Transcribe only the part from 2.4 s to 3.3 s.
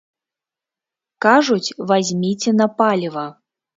на паліва.